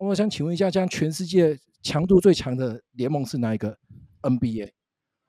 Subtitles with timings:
[0.00, 3.76] 我想请问一下，这样全世界强度最强的联盟是哪一个
[4.22, 4.70] ？NBA。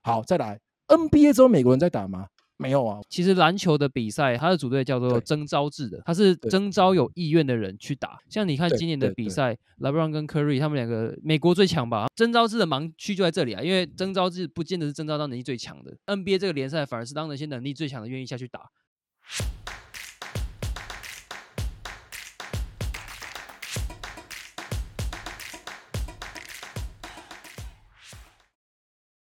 [0.01, 2.27] 好，再来，NBA 只有美国人在打吗？
[2.55, 8.17] 没有啊，其实篮球的比赛，它的组队叫做征召制的，它是征召有意愿的人去打。
[8.29, 12.07] 像你看今年的比赛，LeBron 跟 Curry 他们两个，美国最强吧？
[12.15, 18.61] 征召制的盲区就在这里啊，因为征召制不见得是征召到能力最强的，NBA 这个联赛反而是当那些能力最强的愿意下去打。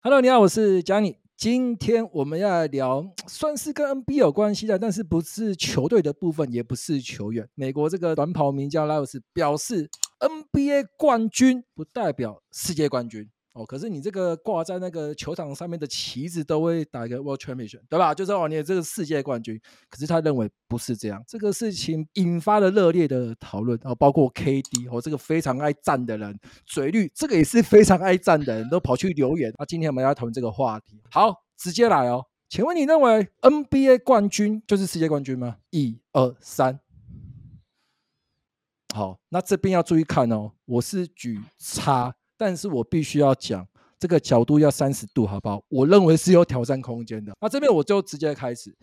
[0.06, 1.16] Hello，你好，我是 Johnny。
[1.34, 7.48] 今天我们要聊， 算是跟 NBA 有关系的，但是不是球队的部分，也不是球员。
[7.54, 9.88] 美国这个短跑名将拉尔斯表示
[10.20, 13.30] ，NBA 冠军不代表世界冠军。
[13.54, 18.12] 哦，可是你这个挂在那个球场上面的旗子都会打一个 World Championship，对吧？
[18.12, 19.60] 就是哦，你这个世界冠军。
[19.88, 23.78] 可是他认为不是这样，这个事情引发了热烈的讨论。
[23.84, 26.36] 哦，包括 KD 哦，这个非常爱战的人，
[26.66, 29.52] 嘴绿这个也是非常爱战的人都跑去留言。
[29.56, 31.00] 啊，今天我们要讨论这个话题。
[31.08, 35.58] 好，直接来哦，请问你认为 NBA 冠军就是世界冠军吗？
[35.70, 36.80] 一二三，
[38.92, 42.16] 好，那这边要注意看哦，我是举叉。
[42.46, 43.66] 但是我必须要讲，
[43.98, 45.64] 这个角度要三十度，好不好？
[45.70, 47.32] 我认为是有挑战空间的。
[47.40, 48.76] 那这边我就直接开始。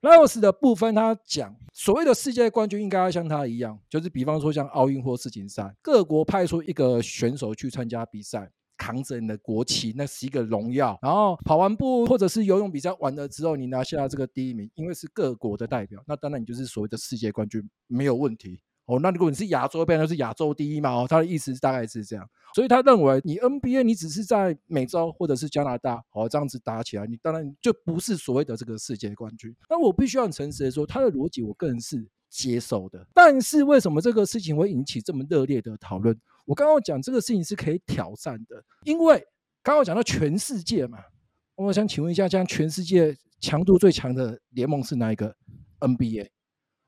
[0.00, 10.98] 莱尔斯的部分，他讲所谓的世界冠军应该要像他一样，就是比方说像奥运或世锦赛，各国派出一个选手去参加比赛，扛着你的国旗，那是一个荣耀。
[11.02, 18.62] 然后跑完步或者是游泳比赛完了之后，你拿下这个第一名，因为是各国的代表，那当然你就是所谓的世界冠军，没有问题。
[18.86, 20.90] 哦，那如果你是亚洲，变成是亚洲第一嘛？
[20.90, 29.54] 哦，他的意思大概是这样，所以他认为你 NBA 你只是在美洲或者是加拿大，哦，这样子打起来，你当然就不是所谓的这个世界冠军。
[29.70, 33.06] 那我必须要很诚实的说，他的逻辑我个人是接受的。
[33.14, 36.18] 但是为什么这个事情会引起这么热烈的讨论？
[36.44, 39.24] 我刚刚讲这个事情是可以挑战的，因为
[39.62, 40.98] 刚刚讲到全世界嘛，
[41.54, 45.36] 我想请问一下，这样全世界强度最强的联盟是哪一个
[45.78, 46.30] ？NBA。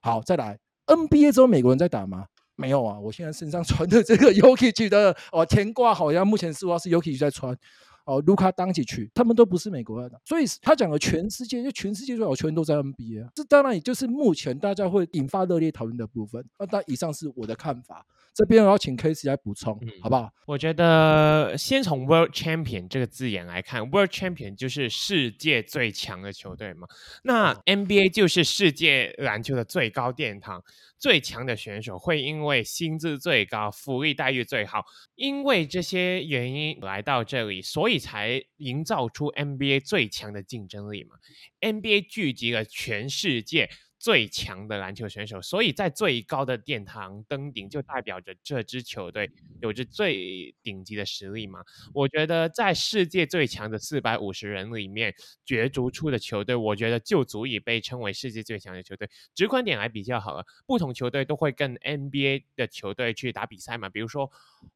[0.00, 0.58] 好，再来。
[0.86, 2.26] NBA 只有美国人在打吗？
[2.56, 7.56] 没有啊，我现在身上穿的这个 Jokic 的哦，天挂好像目前是话是 Yoki 在穿
[8.04, 16.44] 哦，卢卡当起去，他们都不是美国人，所以他讲的全世界就全世界最好球员都在 NBA，这当然也就是目前大家会引发热烈讨论的部分。
[16.58, 18.06] 那但以上是我的看法。
[18.34, 20.28] 这边我要请 Casey 来补充，嗯、好不好？
[20.46, 26.88] 我觉得先从 World Champion 这个字眼来看，World Champion 就是世界最强的球队嘛。
[27.22, 30.62] 那 NBA 就是世界篮球的最高殿堂，
[30.98, 34.84] 最强的选手会因为薪资最高、福利待遇最好，
[35.14, 41.14] 因为这些原因来到这里，所以才营造出 NBA 最强的竞争力嘛。
[41.60, 43.70] NBA 聚集了全世界。
[44.04, 49.30] 最强的篮球选手，所以在最高的殿堂登顶，就代表着这支球队
[49.62, 51.60] 有着最顶级的实力嘛。
[51.94, 55.14] 我觉得在世界最强的四百五十人里面
[55.46, 59.08] 角逐出的球队，我觉得就足以被称为世界最强的球队。
[59.34, 64.30] 直观点来比较好了，不同球队都会跟 NBA 的球队去打比赛嘛，比如说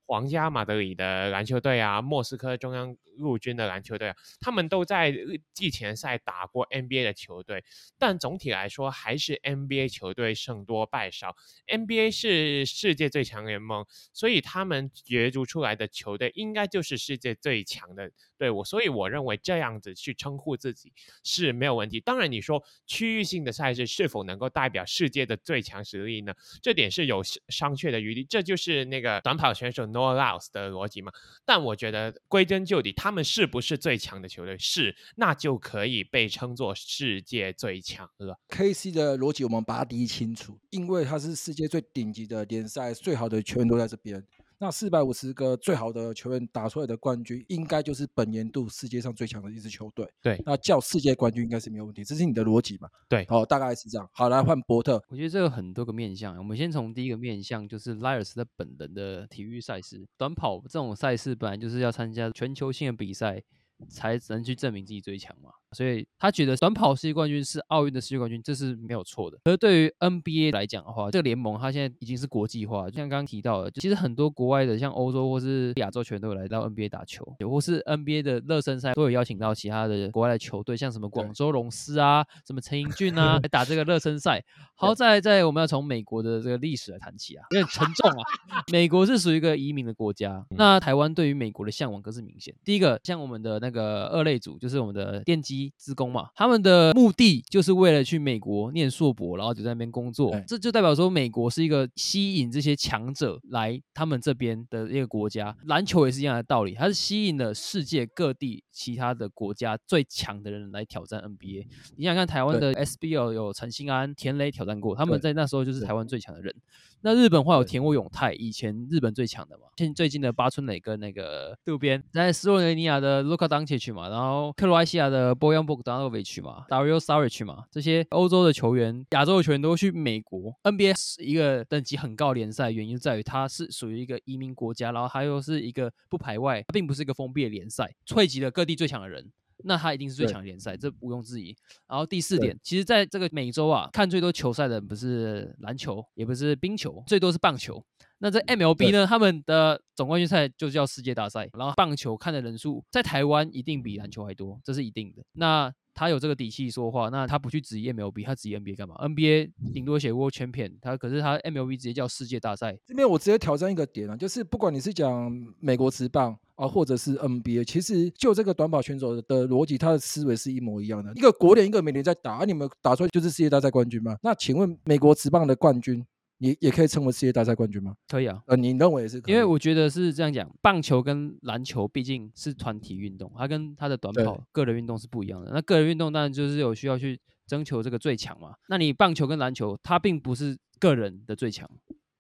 [0.07, 5.15] 皇家马德里的篮球队啊，莫斯科中央陆军的篮球队啊，他们都在
[5.53, 7.63] 季前赛打过 NBA 的球队，
[7.99, 9.18] 但总体来说还。
[9.19, 11.35] 是 NBA 球队胜多败少
[11.67, 20.91] ，NBA 是世界最强联盟，所以他们角逐出来的球队应该就是世界最强的队伍，所以我认为这样子去称呼自己
[21.23, 22.01] 是没有问题。
[22.01, 26.33] 当然，你说区域性的赛事是否能够代表世界的最强实力呢？
[26.63, 31.13] 这点是有商榷的余地，这就是那个短跑选手 Noah Lyles 的逻辑嘛。
[31.45, 34.57] 但我觉得归根究底，他们是不是最强的球队？
[34.57, 38.41] 是，那就可以被称作世界最强了。
[38.49, 39.19] KC 的。
[39.19, 44.25] 逻辑我们把它理清楚，因为它是世界最顶级的联赛，最好的球员都在这边。
[44.61, 50.09] 那四百五十个最好的球员打出来的冠军，应该就是本年度世界上最强的一支球队。
[50.21, 52.89] 对，那叫世界冠军应该是没有问题，这是你的逻辑嘛？
[53.09, 54.09] 对，哦，大概是这样。
[54.13, 55.01] 好，来换伯特。
[55.09, 63.41] 我觉得这个很多个面向，我们先从第一个面向，就是莱尔斯的本人的体育赛事，短跑这种赛事本来就是要参加全球性的比赛，
[63.89, 65.51] 才能去证明自己最强嘛。
[65.73, 69.39] 所以他觉得短跑世界冠军是奥运的世界冠军，这是没有错的。
[69.45, 84.43] 而对于 NBA 来讲的话，这个联盟它现在已经是国际化，就像刚刚提到的，其实很多国外的，像欧洲或是亚洲球员都有来到 NBA 打球，或是 NBA 的热身赛都有邀请到其他的国外的球队，像什么广州龙狮啊，什么陈英俊啊， 来打这个热身赛。
[84.75, 88.25] 好，在在我们要从美国的这个历史来谈起啊，有点沉重啊。
[88.73, 92.55] 美国是属于一个移民的国家，那台湾对于美国的向往更是明显。
[92.65, 95.58] 第一个，像我们的那个二类组，就是我们的电机。
[95.59, 100.33] 基资工嘛，他们的目的就是为了去美国念硕博，然后就在那边工作。
[100.47, 105.57] 这就代表说，美国是一个吸引这些强者来他们这边的一个国家。
[105.65, 111.67] 篮球也是一样的道理，它是吸引了世界各地其他的国家最强的人来挑战 NBA。
[111.97, 116.55] 你想看台湾的 SBL 有陈兴安、田雷挑战过，他们在那时候就是台湾最强的人。
[117.01, 119.65] 那日本话有田尾永泰，以前日本最强的嘛。
[119.77, 130.53] 现最近的八村垒跟那个渡边，在斯洛文尼亚的卢卡当切去嘛，然后克罗埃西亚的波扬博格达诺维奇嘛，Dario Saric 嘛，这些欧洲的球员、亚洲的球员都去美国。
[130.65, 139.31] NBA 是一个等级很高联赛，原因在于它是属于一个移民国家，然后它又是一个不排外，它并不是一个封闭的联赛，汇集了各地最强的人。
[139.65, 141.57] 那他一定是最强联赛，这毋庸置疑。
[141.89, 147.83] 然后第四点，其实在这个美洲啊，看最多球赛的不是篮球，也不是冰球，最多是棒球。
[148.21, 151.49] 那在 MLB 呢，他们的总冠军赛就叫世界大赛。
[151.53, 155.23] 然后棒球看的人数在台湾一定比篮球还多，这是一定的。
[155.35, 162.79] 那他有这个底气说话，那他不去质疑 MLB，他质疑 NBA 干嘛？NBA 顶多写 World Champion，他可是他 MLB 直接叫世界大赛。
[162.87, 165.29] 这边我直接挑战一个点啊，就是不管你是讲
[165.59, 171.13] 美国职棒啊，或者是 NBA，其实就这个短跑选手的逻辑，他的思维是一模一样的。
[171.17, 174.17] 一个国联，一个美联在打，你们打出来就是世界大赛冠军吗？
[174.23, 176.07] 那请问美国职棒的冠军？
[176.39, 177.95] 你也可以称为世界大赛冠军吗？
[178.09, 179.35] 可以啊，呃，你认为也是可以？
[179.35, 185.51] 因为我觉得是这样讲，棒球跟篮球毕竟是团体运动，它跟它的短跑个人运动是不一样的。
[185.53, 188.55] 那个人运动当然就是有需要去征求这个最强嘛。
[188.69, 191.69] 那你棒球跟篮球，它并不是个人的最强，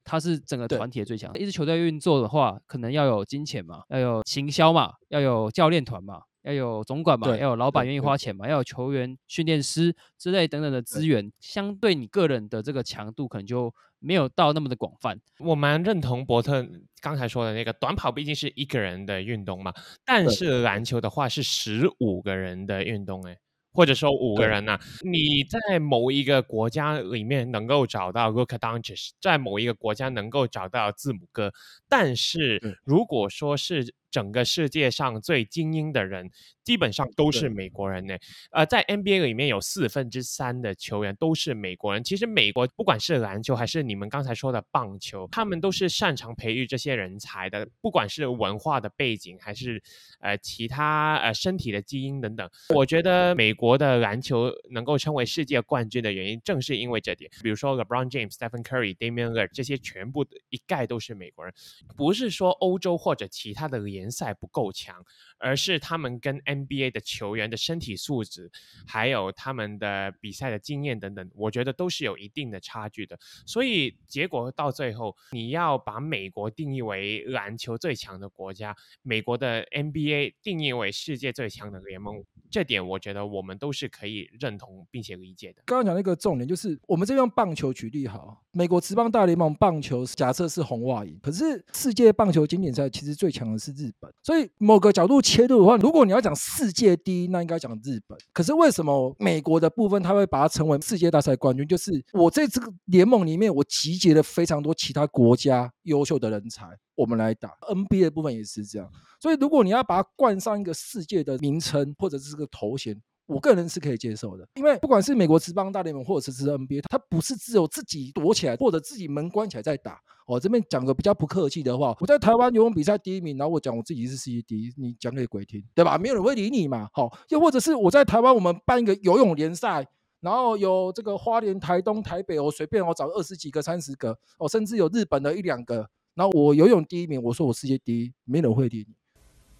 [0.08, 1.30] 它是整个团体的最强。
[1.34, 6.22] 一支球队运作的话，可能要有金钱嘛，要有行销嘛，要有教练团嘛。
[6.42, 15.20] 要有总管嘛，要有老板愿意花钱嘛，要有球员、训练师之类等等的资源，相对你个人的这个强度可能就没有到那么的广泛。
[15.40, 16.66] 我蛮认同伯特
[17.02, 19.74] 刚才说的那个，短跑毕竟是一个人的运动嘛，
[20.06, 23.36] 但是篮球的话是十五个人的运动诶。
[23.72, 24.80] 或者说五个人呢、啊？
[25.02, 31.52] 你在某一个国家里面能够找到 Luka d o n c i s 在某一个国家能够找到字母哥，
[31.88, 36.28] 但是如果说是整个世界上最精英的人，
[36.64, 38.16] 基本上都是美国人呢。
[38.50, 42.02] 呃，在 NBA 里面有四分之三的球员都是美国人。
[42.02, 49.80] 其实美国不管是篮球还是你们刚才说的棒球，他们都是擅长培育这些人才的，不管是文化的背景还是
[50.18, 52.50] 呃其他呃身体的基因等等。
[52.74, 57.30] 我觉得美国的篮球能够成为世界冠军的原因，正是因为这点。
[57.40, 61.54] 比如说 LeBron James、Stephen Curry、Damian Lillard 这些全部一概都是美国人，
[61.96, 65.04] 不是说欧洲或者其他的联联赛不够强，
[65.36, 68.50] 而是他们跟 NBA 的球员的身体素质，
[68.86, 73.18] 还有他们的比赛的经验等等，我觉得都是有一定的差距的。
[73.46, 85.62] 所以结果到最后，你要把美国定义为篮球最强的国家，美国的 NBA 定义为世界最强的联盟，这点我觉得我们都是可以认同并且理解的。
[85.66, 94.12] 刚刚讲那个重点就是，我们这边用棒球举例好，美国职棒大联盟棒球假设是红袜赢，可是世界棒球经典赛其实最强的是日本。
[94.22, 98.18] 所以某个角度切入的话，如果你要讲世界第一，那应该讲日本。
[98.32, 101.66] 可是为什么美国的部分他会把它称为世界大赛冠军？
[101.66, 106.66] 就是我在这个联盟里面，我集结了非常多其他国家优秀的人才，
[106.98, 108.90] 我们来打 NBA 的部分也是这样。
[109.18, 113.00] 所以如果你要把它冠上一个世界的名称或者是个头衔。
[113.28, 120.00] 我个人是可以接受的，因为不管是美国职棒大联盟或者是 NBA，它不是只有自己躲起来或者自己门关起来在打。
[120.26, 125.98] 我这边讲个比较不客气的话，我在台湾游泳比赛第一名，然后我讲我自己是世界第一，你讲给鬼听，对吧？
[125.98, 126.88] 没有人会理你嘛。
[126.94, 129.86] 好，又或者是我在台湾，我们办一个游泳联赛，
[130.20, 135.86] 然后有这个花莲、台东、台北，我随便我找二十几个、三十个，哦，甚至有日本的一两个，
[136.18, 138.92] 然后我游泳第一名，我说我世界第一，没人会理你，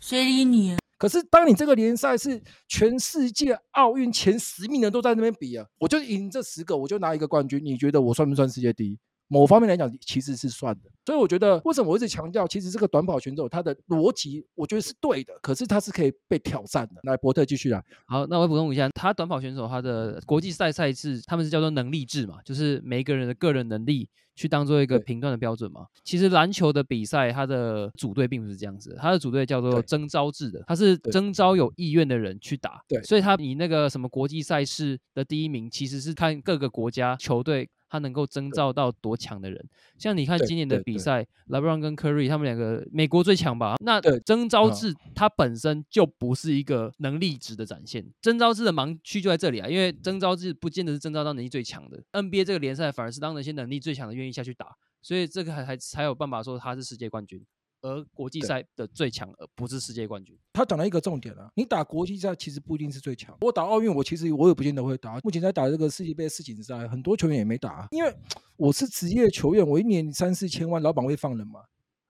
[0.00, 0.76] 谁理你？
[0.98, 7.64] 可是，当你这个联赛是全世界奥运前十名的都在那边比啊，我就赢这十个，我就拿一个冠军。
[7.64, 8.98] 你觉得我算不算世界第一？
[9.28, 10.90] 某方面来讲，其实是算的。
[11.06, 15.32] 所以我觉得，为什么我一直强调，其实这个短跑选手他的逻辑，我觉得是对的。
[15.40, 17.00] 可是他是可以被挑战的。
[17.04, 17.80] 来，伯特继续来。
[18.08, 25.86] 好，那我补充一下，他短跑选手他的国际赛赛制，他们是叫做能力制嘛，就是每一个人的个人能力去当做一个评断的标准嘛。
[26.04, 32.80] 其实篮球的比赛，它的组队并不是这样子，它的组队叫做征召制的，它是征召有意愿的人去打。
[32.86, 37.68] 对，所以他以那个什么国际赛事的第一名，其实是看各个国家球队。
[37.90, 39.66] 他能够征召到多强的人？
[39.96, 43.76] 像你看今年的比赛，LeBron 跟 Curry 他们两个，美国最强吧？
[43.80, 48.04] 那征召制它本身就不是一个能力值的展现。
[48.20, 51.98] 征召制的盲区就在这里啊，因为征召制不见得是征召到能力最强的。
[52.12, 57.44] NBA 这个联赛反而是当那些能力最强的愿意下去打，所以这个还还才有办法说他是世界冠军。
[57.80, 60.36] 而国际赛的最强，而不是世界冠军。
[60.52, 63.36] 他讲了一个重点啊，你打国际赛其实不一定是最强。
[63.40, 65.20] 我打奥运，我其实我也不见得会打。
[65.20, 68.12] 目前在打这个世界杯世锦赛，很多球员也没打，因为
[68.56, 71.60] 我是职业球员，我一年三四千万，老板会放人吗？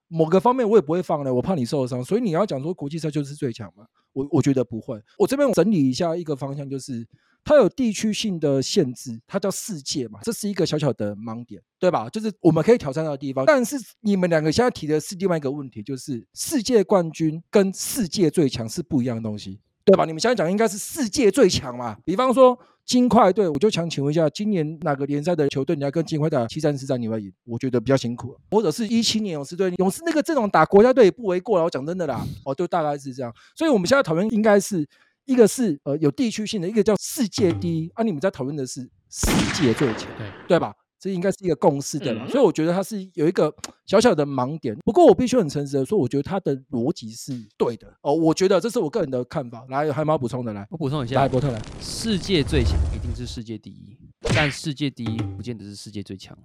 [0.07, 2.03] 某个方面我也不会放的，我怕你受伤。
[2.03, 3.87] 所以你要讲说国际赛就是最强吗？
[4.15, 4.99] 我我觉得不会。
[5.19, 7.07] 我这边整理一下一个方向，就是。
[7.49, 12.07] 它有地区性的限制，它叫世界嘛，这是一个小小的盲点，对吧？
[12.11, 13.47] 就是我们可以挑战到的地方。
[13.47, 20.05] 但是你们两个现在提的是另外一个问题，就是世界冠军跟世界最强是不一样的东西，对吧？
[20.05, 21.97] 你们现在讲应该是世界最强嘛？
[22.05, 27.33] 比方说金块队，我就想请问一下，今年哪个联赛的球队你要跟金块打七战四战你会赢？
[27.47, 31.65] 我觉得比较辛苦，或者是一七年勇士队，勇士那个阵容打国家队也不为过了。
[31.65, 33.35] 我讲真的啦，哦，就大概是这样。
[33.57, 34.87] 所以我们现在讨论应该是。
[35.29, 38.81] 一个是呃有地区性的，一个叫世界第一啊，你们在讨论的是
[39.11, 40.75] 世界最强，对对吧？
[40.99, 43.55] 这应该是一个共识的嘛，嗯、所以我觉得它是有一个
[43.85, 44.75] 小小的盲点。
[44.87, 48.15] 不过我必须很诚实的说，我觉得它的逻辑是对的哦。
[48.15, 49.67] 我觉得这是我个人的看法。
[49.69, 50.55] 来，还有没有补充的？
[50.55, 51.21] 来，我补充一下。
[51.21, 51.63] 来，波特来。
[51.79, 53.99] 世界最强一定是世界第一，
[54.35, 56.37] 但世界第一不见得是世界最强。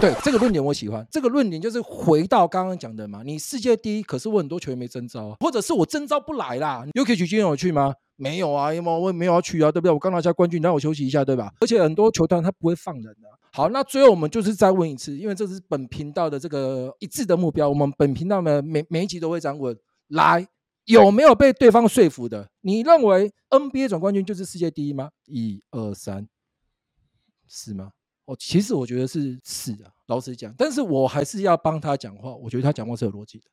[0.00, 6.86] 对这个论点我喜欢，这个论点就是回到刚刚讲的嘛，你世界第一，可是我很多球员没征召，或者是我征召不来啦。
[6.94, 7.92] 有可以去今天有去吗？
[8.16, 9.92] 没有啊，因为我也没有要去啊，对不对？
[9.92, 11.52] 我刚拿下冠军，让我休息一下，对吧？
[11.60, 13.28] 而且很多球团他不会放人的。
[13.52, 19.76] 好，那最后我们就是再问一次，因为这是本频道的这个一致的目标，我们本频道的每每一集都会这样问：
[20.08, 20.46] 来，
[20.86, 22.48] 有没有被对方说服的？
[22.62, 25.10] 你认为 NBA 总冠军就是世界第一吗？
[25.26, 26.26] 一二三，
[27.46, 27.90] 是吗？
[28.30, 32.32] 哦，其实我觉得是是啊，老实讲，但是我还是要帮他讲话。
[32.32, 33.44] 我觉得他讲话是有逻辑的。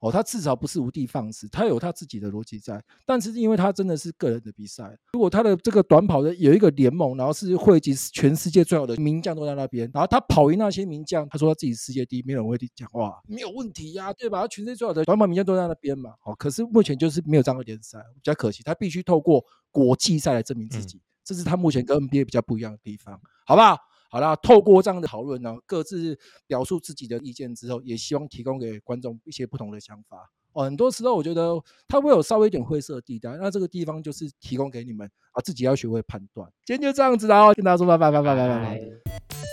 [0.00, 2.82] 哦，他至少不是无的放矢，他有他自己的逻辑在。
[3.06, 14.40] 但是因为他真的是个人的比赛，如果他的这个短跑的有一个联盟，然后是汇集全世界最好的名将都在那边，然后他跑赢那些名将，他说他自己世界第一，没有人会讲话，没有问题呀、啊，对吧？
[14.42, 16.10] 他全世界最好的短跑名将都在那边嘛。
[16.24, 18.64] 哦，可是目前就是没有这样的联赛，比较可惜。
[18.64, 23.78] 他必须透过国际赛来证明自己，嗯、这是他目前跟 NBA 比较不一样的地方，好不好？
[24.16, 30.30] 好了，透过这样的讨论呢，各自表述自己的意见之后，也希望提供给观众一些不同的想法。
[30.54, 31.52] 哦，很多时候我觉得
[31.86, 36.50] 它会有稍微一点灰色地带，那这个地方就是提供给你们啊，自己要学会判断。
[36.64, 39.45] 今天就这样子啦，跟大家说拜拜拜拜拜拜拜。